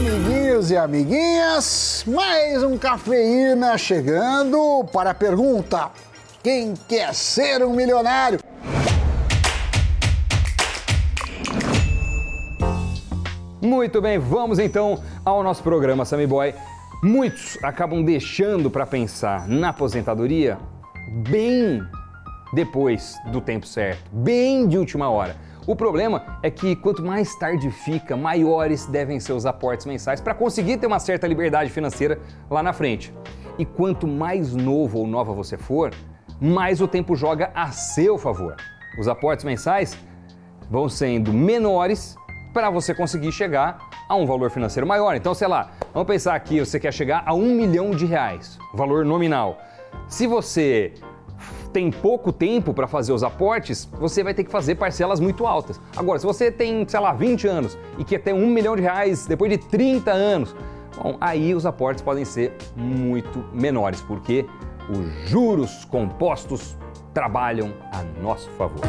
[0.00, 5.90] Amiguinhos e amiguinhas, mais um cafeína chegando para a pergunta:
[6.42, 8.40] quem quer ser um milionário?
[13.60, 16.54] Muito bem, vamos então ao nosso programa Sammy Boy.
[17.02, 20.56] Muitos acabam deixando para pensar na aposentadoria
[21.28, 21.82] bem
[22.54, 25.36] depois do tempo certo, bem de última hora.
[25.70, 30.34] O problema é que quanto mais tarde fica, maiores devem ser os aportes mensais para
[30.34, 32.18] conseguir ter uma certa liberdade financeira
[32.50, 33.14] lá na frente.
[33.56, 35.92] E quanto mais novo ou nova você for,
[36.40, 38.56] mais o tempo joga a seu favor.
[38.98, 39.96] Os aportes mensais
[40.68, 42.16] vão sendo menores
[42.52, 43.78] para você conseguir chegar
[44.08, 45.14] a um valor financeiro maior.
[45.14, 49.04] Então, sei lá, vamos pensar aqui, você quer chegar a um milhão de reais, valor
[49.04, 49.56] nominal.
[50.08, 50.94] Se você
[51.70, 55.80] tem pouco tempo para fazer os aportes, você vai ter que fazer parcelas muito altas.
[55.96, 59.26] Agora, se você tem, sei lá, 20 anos e quer ter um milhão de reais
[59.26, 60.54] depois de 30 anos,
[61.02, 64.46] bom, aí os aportes podem ser muito menores, porque
[64.88, 66.76] os juros compostos
[67.14, 68.80] trabalham a nosso favor.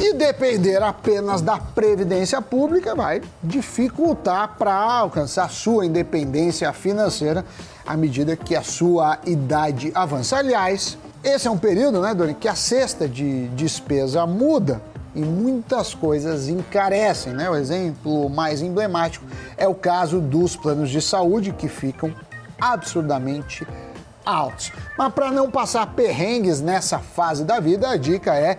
[0.00, 7.44] E depender apenas da previdência pública vai dificultar para alcançar sua independência financeira
[7.84, 10.36] à medida que a sua idade avança.
[10.36, 10.96] Aliás,
[11.28, 14.80] esse é um período, né, Doni, que a cesta de despesa muda
[15.14, 17.48] e muitas coisas encarecem, né?
[17.50, 19.24] O exemplo mais emblemático
[19.56, 22.14] é o caso dos planos de saúde que ficam
[22.60, 23.66] absurdamente
[24.24, 24.72] altos.
[24.96, 28.58] Mas para não passar perrengues nessa fase da vida, a dica é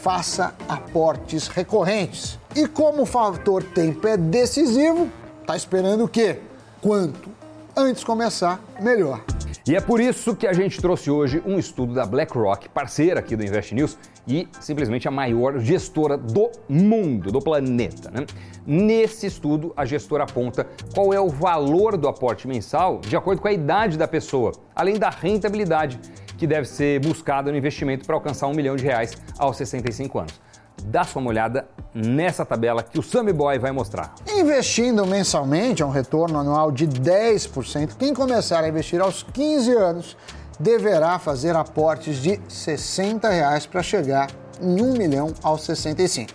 [0.00, 2.38] faça aportes recorrentes.
[2.56, 5.08] E como o fator tempo é decisivo,
[5.46, 6.40] tá esperando o quê?
[6.80, 7.28] Quanto
[7.76, 9.22] antes começar, melhor.
[9.66, 13.36] E é por isso que a gente trouxe hoje um estudo da BlackRock, parceira aqui
[13.36, 18.10] do Invest News e simplesmente a maior gestora do mundo, do planeta.
[18.10, 18.24] Né?
[18.66, 23.48] Nesse estudo, a gestora aponta qual é o valor do aporte mensal de acordo com
[23.48, 26.00] a idade da pessoa, além da rentabilidade
[26.38, 30.49] que deve ser buscada no investimento para alcançar um milhão de reais aos 65 anos
[30.84, 34.14] dá sua uma olhada nessa tabela que o Sammy Boy vai mostrar.
[34.28, 40.16] Investindo mensalmente a um retorno anual de 10%, quem começar a investir aos 15 anos
[40.58, 44.30] deverá fazer aportes de 60 reais para chegar
[44.60, 46.32] em 1 milhão aos 65.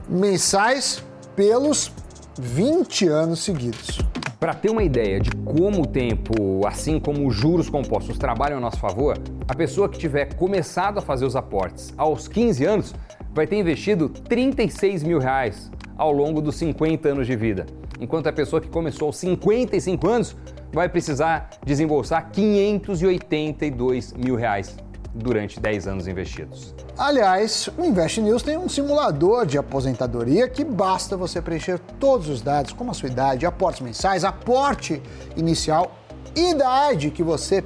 [0.07, 1.03] mensais
[1.35, 1.91] pelos
[2.37, 4.08] 20 anos seguidos.
[4.39, 8.61] Para ter uma ideia de como o tempo, assim como os juros compostos, trabalham a
[8.61, 12.95] nosso favor, a pessoa que tiver começado a fazer os aportes aos 15 anos
[13.33, 17.65] vai ter investido 36 mil reais ao longo dos 50 anos de vida,
[17.99, 20.37] enquanto a pessoa que começou aos 55 anos
[20.71, 24.77] vai precisar desembolsar 582 mil reais
[25.13, 26.73] durante 10 anos investidos.
[26.97, 32.41] Aliás, o Invest News tem um simulador de aposentadoria que basta você preencher todos os
[32.41, 35.01] dados, como a sua idade, aportes mensais, aporte
[35.35, 35.91] inicial,
[36.35, 37.63] idade que você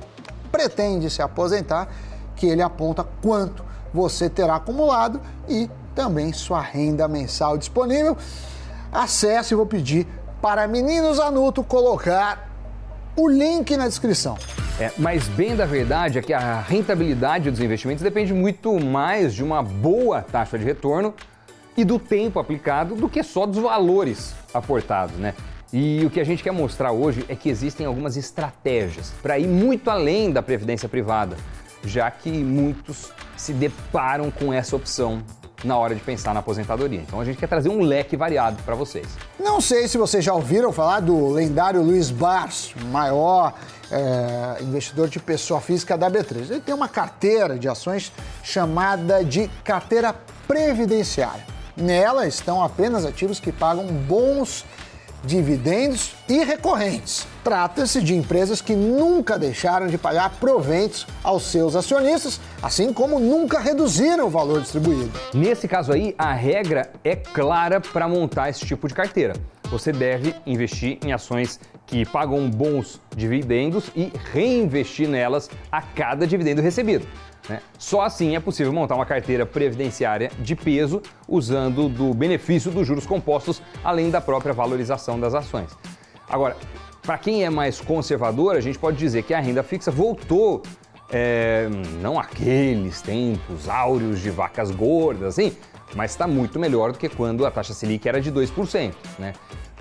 [0.52, 1.90] pretende se aposentar,
[2.36, 8.18] que ele aponta quanto você terá acumulado e também sua renda mensal disponível.
[8.92, 10.08] Acesse e vou pedir
[10.42, 12.53] para Meninos Anuto colocar
[13.16, 14.38] o link na descrição.
[14.80, 19.44] É, mas bem da verdade é que a rentabilidade dos investimentos depende muito mais de
[19.44, 21.14] uma boa taxa de retorno
[21.78, 25.34] e do tempo aplicado do que só dos valores aportados, né?
[25.72, 29.48] E o que a gente quer mostrar hoje é que existem algumas estratégias para ir
[29.48, 31.36] muito além da previdência privada,
[31.84, 35.24] já que muitos se deparam com essa opção
[35.64, 37.00] na hora de pensar na aposentadoria.
[37.00, 39.08] Então a gente quer trazer um leque variado para vocês.
[39.40, 43.54] Não sei se vocês já ouviram falar do lendário Luiz Bars, maior
[43.92, 46.52] é, investidor de pessoa física da B3.
[46.52, 48.12] Ele tem uma carteira de ações
[48.44, 50.16] chamada de carteira
[50.48, 51.46] previdenciária.
[51.76, 54.64] Nela estão apenas ativos que pagam bons
[55.24, 57.26] dividendos e recorrentes.
[57.44, 63.60] Trata-se de empresas que nunca deixaram de pagar proventos aos seus acionistas, assim como nunca
[63.60, 65.12] reduziram o valor distribuído.
[65.34, 69.34] Nesse caso aí, a regra é clara para montar esse tipo de carteira.
[69.74, 76.62] Você deve investir em ações que pagam bons dividendos e reinvestir nelas a cada dividendo
[76.62, 77.08] recebido.
[77.50, 77.60] Né?
[77.80, 83.08] Só assim é possível montar uma carteira previdenciária de peso usando do benefício dos juros
[83.08, 85.76] compostos, além da própria valorização das ações.
[86.30, 86.56] Agora,
[87.02, 90.62] Para quem é mais conservador, a gente pode dizer que a renda fixa voltou
[91.12, 91.68] é,
[92.00, 95.58] não aqueles tempos áureos de vacas gordas, assim,
[95.96, 98.94] mas está muito melhor do que quando a taxa Selic era de 2%.
[99.20, 99.34] Né?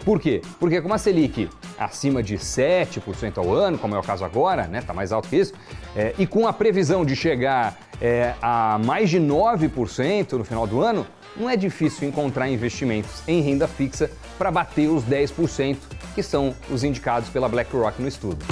[0.05, 0.43] Por quê?
[0.59, 4.81] Porque com a Selic acima de 7% ao ano, como é o caso agora, né,
[4.81, 5.53] tá mais alto que isso,
[5.97, 10.81] é, e com a previsão de chegar é, a mais de 9% no final do
[10.81, 11.07] ano,
[11.37, 15.77] não é difícil encontrar investimentos em renda fixa para bater os 10%,
[16.15, 18.45] que são os indicados pela BlackRock no estudo.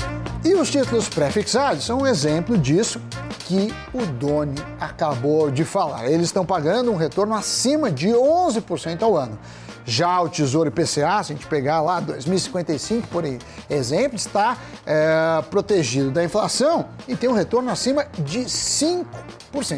[0.45, 3.01] E os títulos pré-fixados são um exemplo disso
[3.41, 6.09] que o Doni acabou de falar.
[6.09, 9.39] Eles estão pagando um retorno acima de 11% ao ano.
[9.85, 13.25] Já o Tesouro IPCA, se a gente pegar lá 2055, por
[13.69, 14.57] exemplo, está
[14.87, 19.07] é, protegido da inflação e tem um retorno acima de 5%,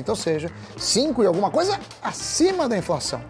[0.09, 3.21] ou seja, 5 e alguma coisa acima da inflação.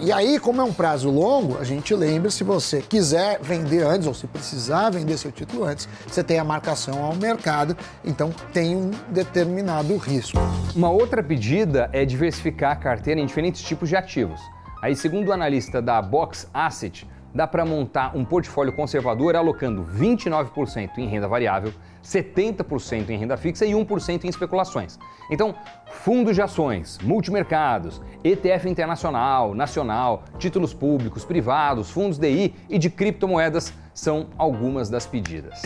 [0.00, 4.06] E aí, como é um prazo longo, a gente lembra, se você quiser vender antes
[4.06, 8.76] ou se precisar vender seu título antes, você tem a marcação ao mercado, então tem
[8.76, 10.38] um determinado risco.
[10.74, 14.40] Uma outra pedida é diversificar a carteira em diferentes tipos de ativos.
[14.80, 20.98] Aí, segundo o analista da Box Asset, dá para montar um portfólio conservador alocando 29%
[20.98, 21.72] em renda variável,
[22.02, 24.98] 70% em renda fixa e 1% em especulações.
[25.30, 25.54] Então,
[25.90, 33.72] fundos de ações, multimercados, ETF internacional, nacional, títulos públicos, privados, fundos DI e de criptomoedas
[33.92, 35.60] são algumas das pedidas.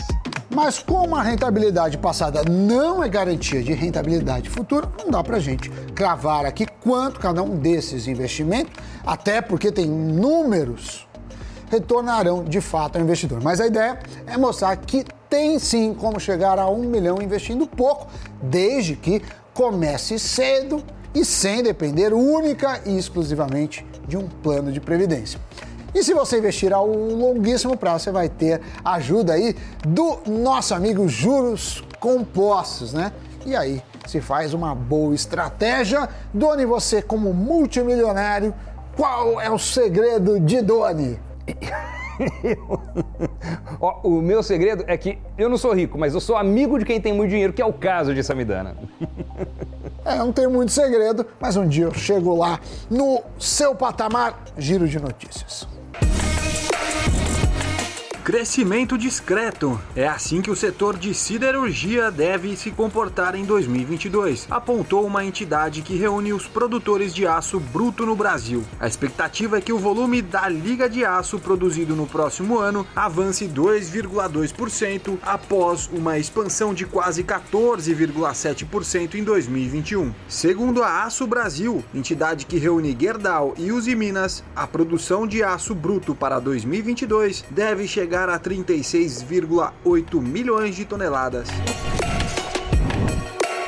[0.53, 5.69] Mas como a rentabilidade passada não é garantia de rentabilidade futura, não dá para gente
[5.95, 8.73] cravar aqui quanto cada um desses investimentos,
[9.05, 11.07] até porque tem números
[11.71, 13.41] retornarão de fato ao investidor.
[13.41, 18.07] Mas a ideia é mostrar que tem sim como chegar a um milhão investindo pouco,
[18.41, 19.23] desde que
[19.55, 20.83] comece cedo
[21.15, 25.39] e sem depender única e exclusivamente de um plano de previdência.
[25.93, 29.55] E se você investir ao longuíssimo prazo, você vai ter ajuda aí
[29.87, 33.13] do nosso amigo Juros Compostos, né?
[33.45, 36.09] E aí se faz uma boa estratégia.
[36.33, 38.53] Doni, você como multimilionário,
[38.95, 41.19] qual é o segredo de Doni?
[43.79, 46.85] Ó, o meu segredo é que eu não sou rico, mas eu sou amigo de
[46.85, 48.75] quem tem muito dinheiro, que é o caso de Samidana.
[50.05, 52.59] É, não tem muito segredo, mas um dia eu chego lá
[52.89, 55.65] no seu patamar, giro de notícias.
[58.23, 59.77] Crescimento discreto.
[59.93, 65.81] É assim que o setor de siderurgia deve se comportar em 2022, apontou uma entidade
[65.81, 68.63] que reúne os produtores de aço bruto no Brasil.
[68.79, 73.45] A expectativa é que o volume da liga de aço produzido no próximo ano avance
[73.45, 80.13] 2,2% após uma expansão de quase 14,7% em 2021.
[80.29, 85.75] Segundo a Aço Brasil, entidade que reúne Gerdau e Uzi Minas, a produção de aço
[85.75, 91.47] bruto para 2022 deve chegar chegar a 36,8 milhões de toneladas.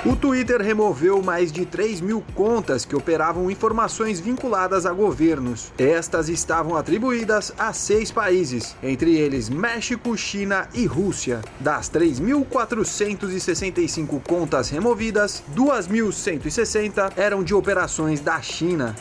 [0.06, 5.74] O Twitter removeu mais de 3 mil contas que operavam informações vinculadas a governos.
[5.80, 11.42] Estas estavam atribuídas a seis países, entre eles México, China e Rússia.
[11.60, 18.94] Das 3.465 contas removidas, 2.160 eram de operações da China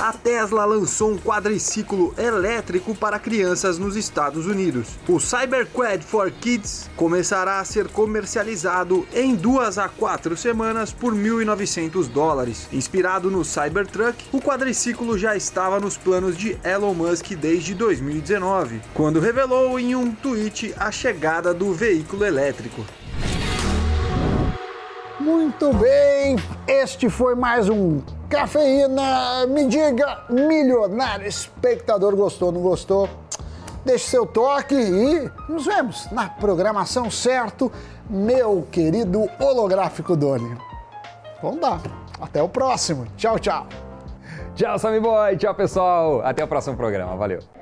[0.00, 4.98] a Tesla lançou um quadriciclo elétrico para crianças nos Estados Unidos.
[5.06, 12.08] O Cyberquad for Kids começará a ser comercializado em duas a quatro semanas por 1.900
[12.08, 12.66] dólares.
[12.72, 19.20] Inspirado no Cybertruck, o quadriciclo já estava nos planos de Elon Musk desde 2019, quando
[19.20, 22.86] revelou em um tweet a chegada do veículo elétrico.
[25.20, 26.36] Muito bem,
[26.66, 29.44] este foi mais um Cafeína.
[29.48, 33.08] Me diga, milionário espectador, gostou, não gostou?
[33.84, 37.72] Deixe seu toque e nos vemos na programação certo,
[38.08, 40.56] meu querido holográfico Doni.
[41.42, 41.80] Vamos lá,
[42.20, 43.06] até o próximo.
[43.16, 43.66] Tchau, tchau.
[44.54, 45.36] Tchau, Sammy Boy.
[45.36, 46.20] Tchau, pessoal.
[46.24, 47.16] Até o próximo programa.
[47.16, 47.59] Valeu.